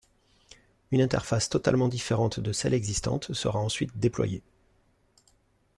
Une 0.89 1.01
interface 1.01 1.47
totalement 1.47 1.87
différente 1.87 2.39
de 2.39 2.51
celle 2.53 2.73
existante 2.73 3.33
sera 3.35 3.59
ensuite 3.59 3.95
déployée. 3.99 4.41